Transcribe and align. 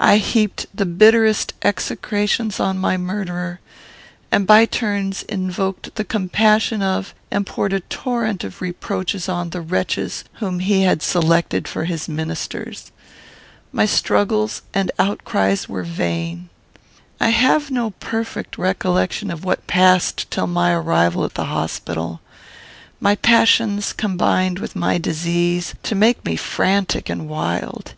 I 0.00 0.18
heaped 0.18 0.66
the 0.74 0.84
bitterest 0.84 1.54
execrations 1.62 2.60
on 2.60 2.76
my 2.76 2.98
murderer; 2.98 3.58
and 4.30 4.46
by 4.46 4.66
turns, 4.66 5.22
invoked 5.22 5.94
the 5.94 6.04
compassion 6.04 6.82
of, 6.82 7.14
and 7.30 7.46
poured 7.46 7.72
a 7.72 7.80
torrent 7.80 8.44
of 8.44 8.60
reproaches 8.60 9.30
on, 9.30 9.48
the 9.48 9.62
wretches 9.62 10.24
whom 10.40 10.58
he 10.58 10.82
had 10.82 11.00
selected 11.02 11.66
for 11.66 11.86
his 11.86 12.06
ministers. 12.06 12.92
My 13.72 13.86
struggles 13.86 14.60
and 14.74 14.92
outcries 14.98 15.70
were 15.70 15.84
vain. 15.84 16.50
"I 17.18 17.30
have 17.30 17.70
no 17.70 17.92
perfect 17.92 18.58
recollection 18.58 19.30
of 19.30 19.42
what 19.42 19.66
passed 19.66 20.30
till 20.30 20.46
my 20.46 20.72
arrival 20.74 21.24
at 21.24 21.32
the 21.32 21.46
hospital. 21.46 22.20
My 23.00 23.14
passions 23.14 23.94
combined 23.94 24.58
with 24.58 24.76
my 24.76 24.98
disease 24.98 25.74
to 25.84 25.94
make 25.94 26.22
me 26.26 26.36
frantic 26.36 27.08
and 27.08 27.26
wild. 27.26 27.94